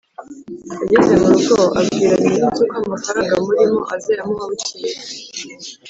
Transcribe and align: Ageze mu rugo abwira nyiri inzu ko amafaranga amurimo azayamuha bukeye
Ageze 0.81 1.13
mu 1.21 1.27
rugo 1.33 1.55
abwira 1.79 2.13
nyiri 2.21 2.39
inzu 2.45 2.63
ko 2.71 2.77
amafaranga 2.85 3.31
amurimo 3.39 3.79
azayamuha 3.95 4.43
bukeye 4.49 4.91